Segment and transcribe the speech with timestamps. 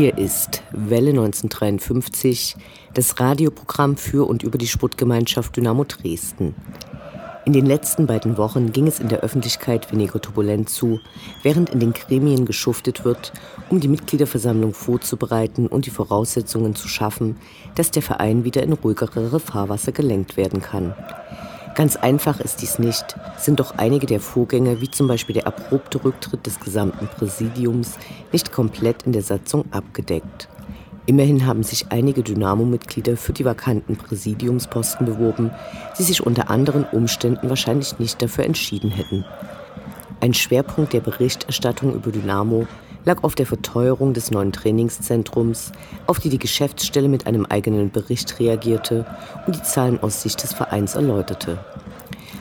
[0.00, 2.56] Hier ist Welle 1953,
[2.94, 6.54] das Radioprogramm für und über die Sportgemeinschaft Dynamo Dresden.
[7.44, 11.00] In den letzten beiden Wochen ging es in der Öffentlichkeit weniger turbulent zu,
[11.42, 13.34] während in den Gremien geschuftet wird,
[13.68, 17.36] um die Mitgliederversammlung vorzubereiten und die Voraussetzungen zu schaffen,
[17.74, 20.94] dass der Verein wieder in ruhigere Fahrwasser gelenkt werden kann.
[21.80, 26.04] Ganz einfach ist dies nicht, sind doch einige der Vorgänge, wie zum Beispiel der abrupte
[26.04, 27.96] Rücktritt des gesamten Präsidiums,
[28.32, 30.50] nicht komplett in der Satzung abgedeckt.
[31.06, 35.52] Immerhin haben sich einige Dynamo-Mitglieder für die vakanten Präsidiumsposten beworben,
[35.98, 39.24] die sich unter anderen Umständen wahrscheinlich nicht dafür entschieden hätten.
[40.20, 42.66] Ein Schwerpunkt der Berichterstattung über Dynamo
[43.04, 45.72] lag auf der Verteuerung des neuen Trainingszentrums,
[46.06, 49.06] auf die die Geschäftsstelle mit einem eigenen Bericht reagierte
[49.46, 51.58] und die Zahlen aus Sicht des Vereins erläuterte.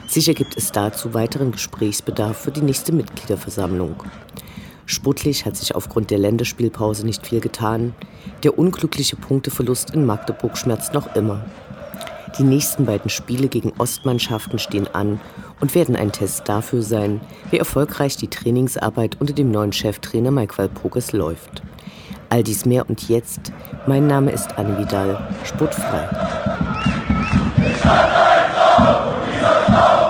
[0.09, 4.01] Sicher gibt es dazu weiteren Gesprächsbedarf für die nächste Mitgliederversammlung.
[4.87, 7.93] Sportlich hat sich aufgrund der Länderspielpause nicht viel getan.
[8.41, 11.45] Der unglückliche Punkteverlust in Magdeburg schmerzt noch immer.
[12.39, 15.21] Die nächsten beiden Spiele gegen Ostmannschaften stehen an
[15.59, 20.57] und werden ein Test dafür sein, wie erfolgreich die Trainingsarbeit unter dem neuen Cheftrainer Mike
[20.57, 21.61] Walpurgis läuft.
[22.29, 23.51] All dies mehr und jetzt.
[23.85, 26.09] Mein Name ist Anne Vidal, sportfrei.
[29.49, 30.08] Go, go!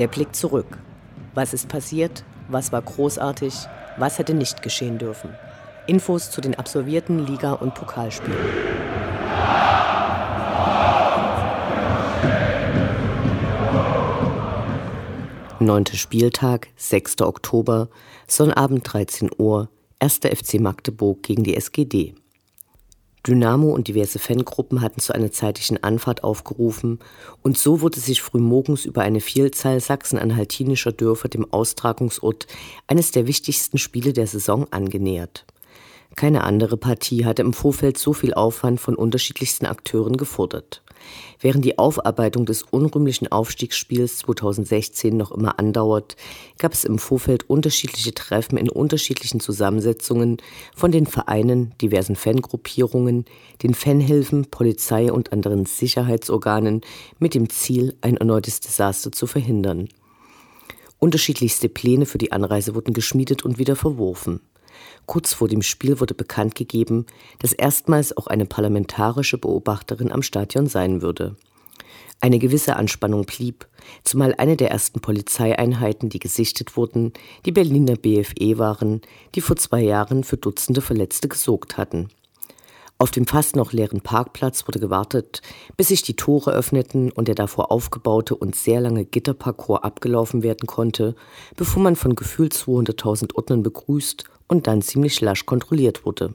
[0.00, 0.78] Der Blick zurück.
[1.34, 2.24] Was ist passiert?
[2.48, 3.52] Was war großartig?
[3.98, 5.28] Was hätte nicht geschehen dürfen?
[5.86, 8.38] Infos zu den absolvierten Liga- und Pokalspielen.
[15.58, 17.20] Neunter Spieltag, 6.
[17.20, 17.90] Oktober,
[18.26, 19.68] Sonnabend 13 Uhr,
[19.98, 20.20] 1.
[20.24, 22.14] FC Magdeburg gegen die SGD.
[23.26, 27.00] Dynamo und diverse Fangruppen hatten zu einer zeitlichen Anfahrt aufgerufen
[27.42, 32.46] und so wurde sich frühmorgens über eine Vielzahl sachsen-anhaltinischer Dörfer dem Austragungsort
[32.86, 35.44] eines der wichtigsten Spiele der Saison angenähert.
[36.16, 40.82] Keine andere Partie hatte im Vorfeld so viel Aufwand von unterschiedlichsten Akteuren gefordert.
[41.40, 46.16] Während die Aufarbeitung des unrühmlichen Aufstiegsspiels 2016 noch immer andauert,
[46.58, 50.38] gab es im Vorfeld unterschiedliche Treffen in unterschiedlichen Zusammensetzungen
[50.74, 53.24] von den Vereinen, diversen Fangruppierungen,
[53.62, 56.82] den Fanhilfen, Polizei und anderen Sicherheitsorganen
[57.18, 59.88] mit dem Ziel, ein erneutes Desaster zu verhindern.
[60.98, 64.40] Unterschiedlichste Pläne für die Anreise wurden geschmiedet und wieder verworfen.
[65.06, 67.06] Kurz vor dem Spiel wurde bekannt gegeben,
[67.38, 71.36] dass erstmals auch eine parlamentarische Beobachterin am Stadion sein würde.
[72.22, 73.66] Eine gewisse Anspannung blieb,
[74.04, 77.14] zumal eine der ersten Polizeieinheiten, die gesichtet wurden,
[77.46, 79.00] die Berliner BFE waren,
[79.34, 82.10] die vor zwei Jahren für Dutzende Verletzte gesorgt hatten.
[82.98, 85.40] Auf dem fast noch leeren Parkplatz wurde gewartet,
[85.78, 90.66] bis sich die Tore öffneten und der davor aufgebaute und sehr lange Gitterparcours abgelaufen werden
[90.66, 91.14] konnte,
[91.56, 96.34] bevor man von gefühlt 200.000 Ordnern begrüßt und dann ziemlich lasch kontrolliert wurde.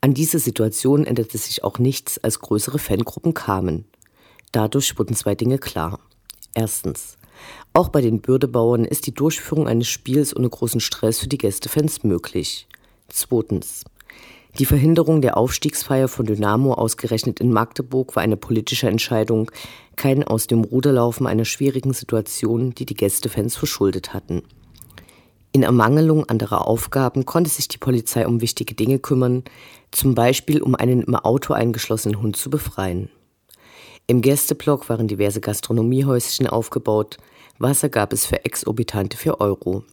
[0.00, 3.84] An diese Situation änderte sich auch nichts, als größere Fangruppen kamen.
[4.50, 6.00] Dadurch wurden zwei Dinge klar.
[6.54, 7.18] Erstens.
[7.72, 12.02] Auch bei den Bürdebauern ist die Durchführung eines Spiels ohne großen Stress für die Gästefans
[12.02, 12.66] möglich.
[13.08, 13.84] Zweitens.
[14.58, 19.50] Die Verhinderung der Aufstiegsfeier von Dynamo ausgerechnet in Magdeburg war eine politische Entscheidung,
[19.96, 24.42] kein aus dem Ruderlaufen einer schwierigen Situation, die die Gästefans verschuldet hatten.
[25.54, 29.44] In Ermangelung anderer Aufgaben konnte sich die Polizei um wichtige Dinge kümmern,
[29.90, 33.10] zum Beispiel um einen im Auto eingeschlossenen Hund zu befreien.
[34.06, 37.18] Im Gästeblock waren diverse Gastronomiehäuschen aufgebaut,
[37.58, 39.84] Wasser gab es für exorbitante 4 Euro.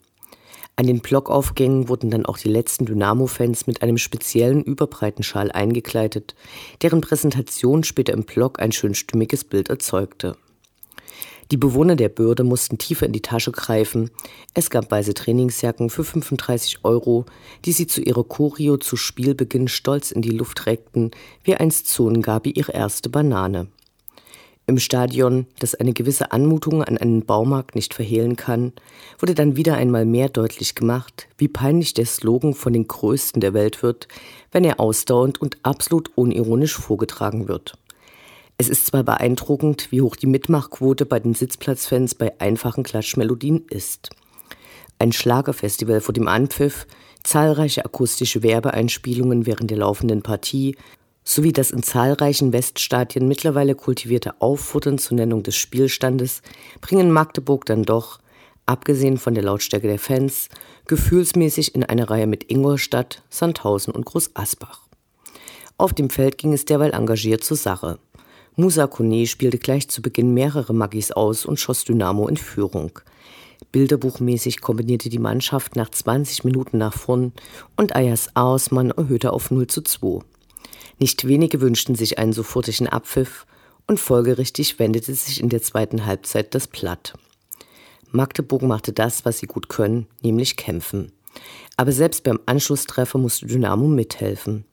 [0.77, 6.35] An den Blockaufgängen wurden dann auch die letzten Dynamo-Fans mit einem speziellen Überbreitenschal eingekleidet,
[6.81, 10.37] deren Präsentation später im Block ein schön stimmiges Bild erzeugte.
[11.51, 14.11] Die Bewohner der Bürde mussten tiefer in die Tasche greifen.
[14.53, 17.25] Es gab weiße Trainingsjacken für 35 Euro,
[17.65, 21.09] die sie zu ihrer Choreo zu Spielbeginn stolz in die Luft reckten,
[21.43, 23.67] wie einst Zonengabi ihre erste Banane.
[24.67, 28.71] Im Stadion, das eine gewisse Anmutung an einen Baumarkt nicht verhehlen kann,
[29.17, 33.55] wurde dann wieder einmal mehr deutlich gemacht, wie peinlich der Slogan von den Größten der
[33.55, 34.07] Welt wird,
[34.51, 37.79] wenn er ausdauernd und absolut unironisch vorgetragen wird.
[38.61, 44.09] Es ist zwar beeindruckend, wie hoch die Mitmachquote bei den Sitzplatzfans bei einfachen Klatschmelodien ist.
[44.97, 46.85] Ein Schlagerfestival vor dem Anpfiff,
[47.23, 50.75] zahlreiche akustische Werbeeinspielungen während der laufenden Partie
[51.23, 56.41] sowie das in zahlreichen Weststadien mittlerweile kultivierte Auffuttern zur Nennung des Spielstandes
[56.81, 58.19] bringen Magdeburg dann doch,
[58.65, 60.49] abgesehen von der Lautstärke der Fans,
[60.85, 64.81] gefühlsmäßig in eine Reihe mit Ingolstadt, Sandhausen und Groß Asbach.
[65.77, 67.99] Auf dem Feld ging es derweil engagiert zur Sache.
[68.59, 72.91] Musa Kone spielte gleich zu Beginn mehrere Magis aus und schoss Dynamo in Führung.
[73.71, 77.31] Bilderbuchmäßig kombinierte die Mannschaft nach 20 Minuten nach vorn
[77.77, 80.25] und Ayas Ausmann erhöhte auf 0 zu 2.
[80.99, 83.47] Nicht wenige wünschten sich einen sofortigen Abpfiff
[83.87, 87.13] und folgerichtig wendete sich in der zweiten Halbzeit das Platt.
[88.11, 91.13] Magdeburg machte das, was sie gut können, nämlich kämpfen.
[91.77, 94.65] Aber selbst beim Anschlusstreffer musste Dynamo mithelfen.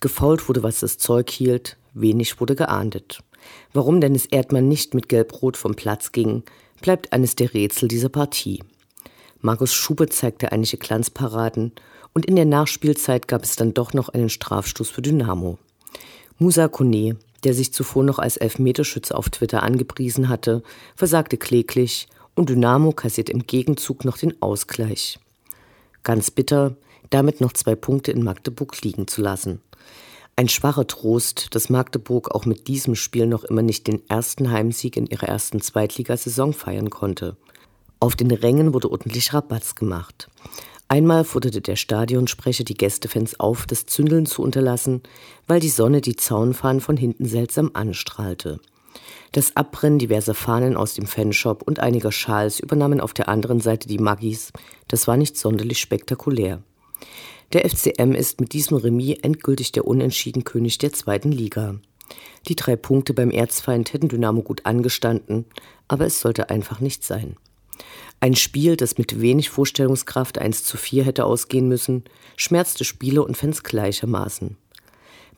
[0.00, 3.20] Gefault wurde, was das Zeug hielt, wenig wurde geahndet.
[3.72, 6.42] Warum Dennis Erdmann nicht mit Gelb-Rot vom Platz ging,
[6.80, 8.62] bleibt eines der Rätsel dieser Partie.
[9.40, 11.72] Markus Schube zeigte einige Glanzparaden
[12.14, 15.58] und in der Nachspielzeit gab es dann doch noch einen Strafstoß für Dynamo.
[16.38, 20.62] Musa Kone, der sich zuvor noch als Elfmeterschütze auf Twitter angepriesen hatte,
[20.96, 25.18] versagte kläglich und Dynamo kassiert im Gegenzug noch den Ausgleich.
[26.02, 26.76] Ganz bitter,
[27.10, 29.60] damit noch zwei Punkte in Magdeburg liegen zu lassen.
[30.36, 34.96] Ein schwacher Trost, dass Magdeburg auch mit diesem Spiel noch immer nicht den ersten Heimsieg
[34.96, 37.36] in ihrer ersten Zweitligasaison feiern konnte.
[37.98, 40.28] Auf den Rängen wurde ordentlich Rabatz gemacht.
[40.86, 45.02] Einmal forderte der Stadionsprecher die Gästefans auf, das Zündeln zu unterlassen,
[45.46, 48.60] weil die Sonne die Zaunfahnen von hinten seltsam anstrahlte.
[49.32, 53.88] Das Abbrennen diverser Fahnen aus dem Fanshop und einiger Schals übernahmen auf der anderen Seite
[53.88, 54.52] die Maggis.
[54.86, 56.62] Das war nicht sonderlich spektakulär.
[57.52, 61.76] Der FCM ist mit diesem Remis endgültig der Unentschiedenkönig der zweiten Liga.
[62.46, 65.44] Die drei Punkte beim Erzfeind hätten Dynamo gut angestanden,
[65.88, 67.36] aber es sollte einfach nicht sein.
[68.20, 72.04] Ein Spiel, das mit wenig Vorstellungskraft 1 zu 4 hätte ausgehen müssen,
[72.36, 74.56] schmerzte Spieler und Fans gleichermaßen.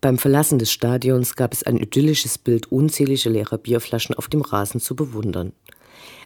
[0.00, 4.80] Beim Verlassen des Stadions gab es ein idyllisches Bild unzähliger leerer Bierflaschen auf dem Rasen
[4.80, 5.52] zu bewundern.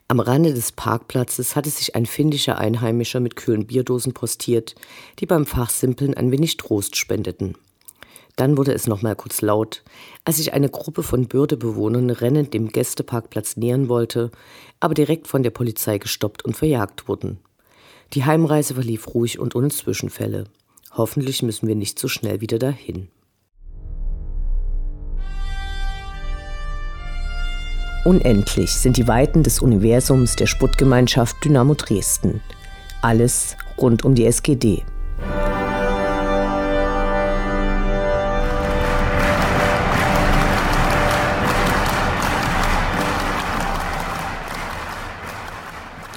[0.06, 4.74] Am Rande des Parkplatzes hatte sich ein finnischer Einheimischer mit kühlen Bierdosen postiert,
[5.18, 7.54] die beim Fachsimpeln ein wenig Trost spendeten.
[8.36, 9.82] Dann wurde es nochmal kurz laut,
[10.24, 14.30] als sich eine Gruppe von Bürdebewohnern rennend dem Gästeparkplatz nähern wollte,
[14.78, 17.38] aber direkt von der Polizei gestoppt und verjagt wurden.
[18.12, 20.44] Die Heimreise verlief ruhig und ohne Zwischenfälle.
[20.92, 23.08] Hoffentlich müssen wir nicht so schnell wieder dahin.
[28.04, 32.42] Unendlich sind die Weiten des Universums der Sputtgemeinschaft Dynamo Dresden.
[33.00, 34.84] Alles rund um die SGD.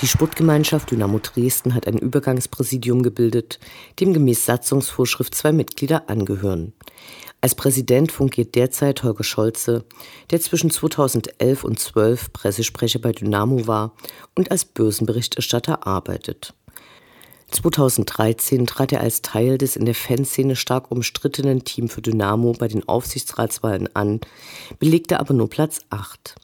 [0.02, 3.60] Die Sportgemeinschaft Dynamo Dresden hat ein Übergangspräsidium gebildet,
[4.02, 6.74] dem gemäß Satzungsvorschrift zwei Mitglieder angehören.
[7.48, 9.86] Als Präsident fungiert derzeit Holger Scholze,
[10.32, 13.94] der zwischen 2011 und 12 Pressesprecher bei Dynamo war
[14.36, 16.54] und als Börsenberichterstatter arbeitet.
[17.52, 22.68] 2013 trat er als Teil des in der Fanszene stark umstrittenen Team für Dynamo bei
[22.68, 24.20] den Aufsichtsratswahlen an,
[24.80, 26.36] belegte aber nur Platz 8.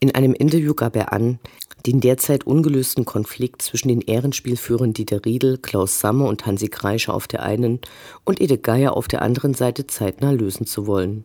[0.00, 1.38] In einem Interview gab er an,
[1.86, 7.26] den derzeit ungelösten Konflikt zwischen den Ehrenspielführern Dieter Riedel, Klaus Sammer und Hansi Kreischer auf
[7.26, 7.80] der einen
[8.24, 11.24] und Ede Geier auf der anderen Seite zeitnah lösen zu wollen.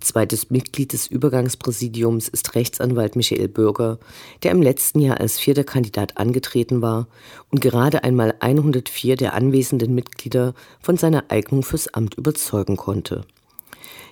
[0.00, 3.98] Zweites Mitglied des Übergangspräsidiums ist Rechtsanwalt Michael Bürger,
[4.42, 7.08] der im letzten Jahr als vierter Kandidat angetreten war
[7.50, 13.24] und gerade einmal 104 der anwesenden Mitglieder von seiner Eignung fürs Amt überzeugen konnte.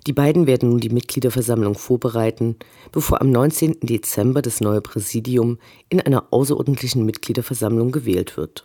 [0.06, 2.56] Die beiden werden nun die Mitgliederversammlung vorbereiten,
[2.92, 3.80] bevor am 19.
[3.80, 5.58] Dezember das neue Präsidium
[5.88, 8.64] in einer außerordentlichen Mitgliederversammlung gewählt wird.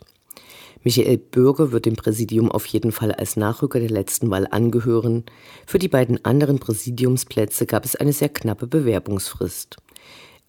[0.82, 5.24] Michael Bürger wird dem Präsidium auf jeden Fall als Nachrücker der letzten Wahl angehören.
[5.66, 9.76] Für die beiden anderen Präsidiumsplätze gab es eine sehr knappe Bewerbungsfrist.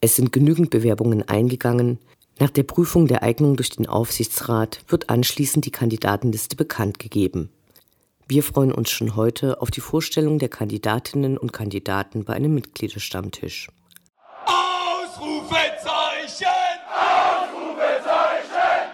[0.00, 1.98] Es sind genügend Bewerbungen eingegangen.
[2.38, 7.50] Nach der Prüfung der Eignung durch den Aufsichtsrat wird anschließend die Kandidatenliste bekannt gegeben.
[8.32, 13.68] Wir freuen uns schon heute auf die Vorstellung der Kandidatinnen und Kandidaten bei einem Mitgliederstammtisch.
[14.46, 16.46] Ausrufezeichen!
[17.28, 18.88] Ausrufezeichen!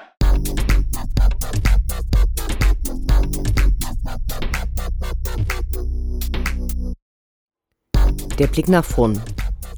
[8.40, 9.23] Der Blick nach vorn.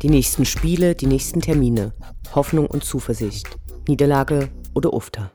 [0.00, 1.93] Die nächsten Spiele, die nächsten Termine.
[2.35, 3.59] Hoffnung und Zuversicht.
[3.87, 5.31] Niederlage oder Ufter.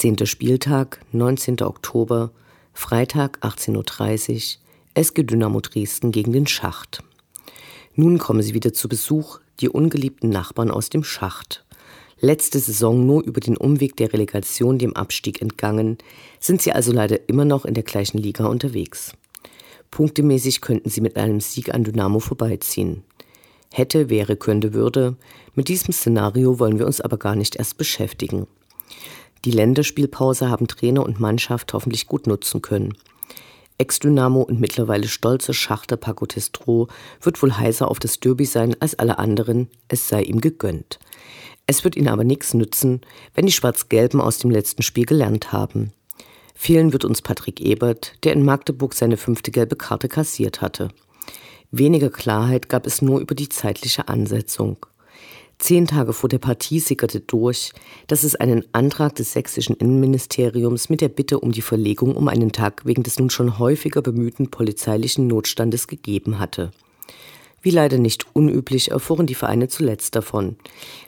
[0.00, 1.60] Zehnter Spieltag, 19.
[1.60, 2.30] Oktober,
[2.72, 4.60] Freitag 18.30 Uhr,
[4.94, 7.02] SG Dynamo Dresden gegen den Schacht.
[7.96, 11.66] Nun kommen sie wieder zu Besuch, die ungeliebten Nachbarn aus dem Schacht.
[12.18, 15.98] Letzte Saison nur über den Umweg der Relegation dem Abstieg entgangen,
[16.38, 19.12] sind sie also leider immer noch in der gleichen Liga unterwegs.
[19.90, 23.02] Punktemäßig könnten sie mit einem Sieg an Dynamo vorbeiziehen.
[23.70, 25.16] Hätte, wäre, könnte, würde.
[25.54, 28.46] Mit diesem Szenario wollen wir uns aber gar nicht erst beschäftigen.
[29.44, 32.94] Die Länderspielpause haben Trainer und Mannschaft hoffentlich gut nutzen können.
[33.78, 36.88] Ex-Dynamo und mittlerweile stolzer Schachter Paco Testro
[37.22, 40.98] wird wohl heißer auf das Derby sein als alle anderen, es sei ihm gegönnt.
[41.66, 43.00] Es wird ihnen aber nichts nützen,
[43.34, 45.92] wenn die Schwarz-Gelben aus dem letzten Spiel gelernt haben.
[46.54, 50.88] Fehlen wird uns Patrick Ebert, der in Magdeburg seine fünfte gelbe Karte kassiert hatte.
[51.70, 54.84] Weniger Klarheit gab es nur über die zeitliche Ansetzung.
[55.60, 57.72] Zehn Tage vor der Partie sickerte durch,
[58.06, 62.50] dass es einen Antrag des sächsischen Innenministeriums mit der Bitte um die Verlegung um einen
[62.50, 66.70] Tag wegen des nun schon häufiger bemühten polizeilichen Notstandes gegeben hatte.
[67.60, 70.56] Wie leider nicht unüblich erfuhren die Vereine zuletzt davon,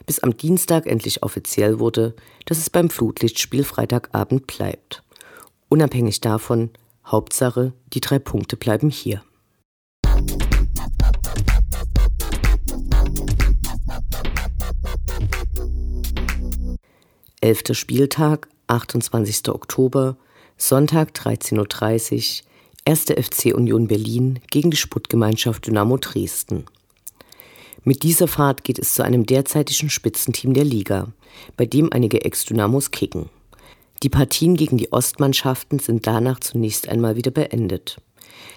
[0.05, 5.01] bis am Dienstag endlich offiziell wurde, dass es beim Flutlichtspiel Freitagabend bleibt.
[5.67, 6.69] Unabhängig davon,
[7.07, 9.23] Hauptsache, die drei Punkte bleiben hier.
[17.43, 19.49] Elfter Spieltag, 28.
[19.49, 20.15] Oktober,
[20.55, 22.45] Sonntag 13.30 Uhr,
[22.85, 23.01] 1.
[23.01, 26.63] FC Union Berlin gegen die Sputtgemeinschaft Dynamo Dresden.
[27.83, 31.11] Mit dieser Fahrt geht es zu einem derzeitigen Spitzenteam der Liga,
[31.57, 33.29] bei dem einige Ex-Dynamos kicken.
[34.03, 37.97] Die Partien gegen die Ostmannschaften sind danach zunächst einmal wieder beendet.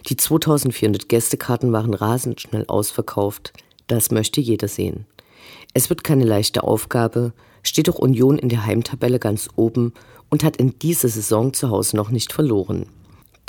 [0.09, 3.53] Die 2400 Gästekarten waren rasend schnell ausverkauft,
[3.89, 5.07] das möchte jeder sehen.
[5.75, 9.93] Es wird keine leichte Aufgabe, steht doch Union in der Heimtabelle ganz oben
[10.31, 12.87] und hat in dieser Saison zu Hause noch nicht verloren.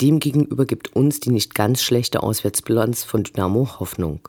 [0.00, 4.28] Demgegenüber gibt uns die nicht ganz schlechte Auswärtsbilanz von Dynamo Hoffnung.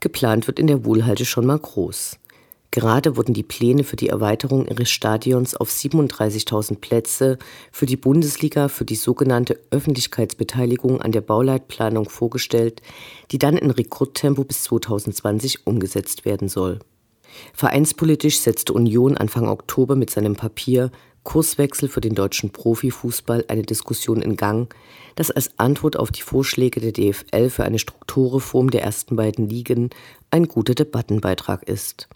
[0.00, 2.18] Geplant wird in der Wohlhalte schon mal groß.
[2.76, 7.38] Gerade wurden die Pläne für die Erweiterung ihres Stadions auf 37.000 Plätze
[7.72, 12.82] für die Bundesliga für die sogenannte Öffentlichkeitsbeteiligung an der Bauleitplanung vorgestellt,
[13.30, 16.80] die dann in Rekordtempo bis 2020 umgesetzt werden soll.
[17.54, 20.90] Vereinspolitisch setzte Union Anfang Oktober mit seinem Papier
[21.22, 24.74] Kurswechsel für den deutschen Profifußball eine Diskussion in Gang,
[25.14, 29.88] das als Antwort auf die Vorschläge der DFL für eine Strukturreform der ersten beiden Ligen
[30.30, 32.10] ein guter Debattenbeitrag ist.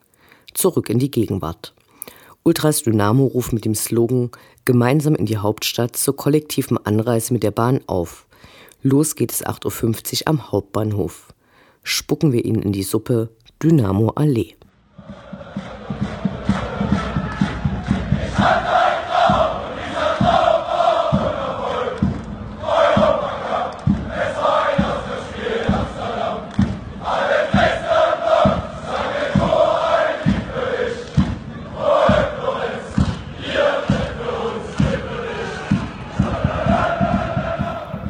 [0.54, 1.74] Zurück in die Gegenwart.
[2.42, 4.30] Ultras Dynamo ruft mit dem Slogan
[4.64, 8.26] Gemeinsam in die Hauptstadt zur kollektiven Anreise mit der Bahn auf.
[8.82, 11.34] Los geht es 8.50 Uhr am Hauptbahnhof.
[11.82, 13.30] Spucken wir ihnen in die Suppe
[13.62, 14.54] Dynamo Allee.